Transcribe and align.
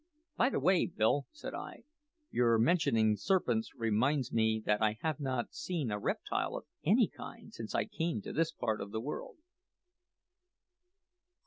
"By 0.35 0.49
the 0.49 0.59
way, 0.59 0.87
Bill," 0.87 1.27
said 1.31 1.53
I, 1.53 1.83
"your 2.31 2.57
mentioning 2.57 3.15
serpents 3.17 3.75
reminds 3.75 4.33
me 4.33 4.59
that 4.65 4.81
I 4.81 4.97
have 5.03 5.19
not 5.19 5.53
seen 5.53 5.91
a 5.91 5.99
reptile 5.99 6.55
of 6.55 6.65
any 6.83 7.07
kind 7.07 7.53
since 7.53 7.75
I 7.75 7.85
came 7.85 8.19
to 8.23 8.33
this 8.33 8.51
part 8.51 8.81
of 8.81 8.89
the 8.89 8.99
world." 8.99 9.37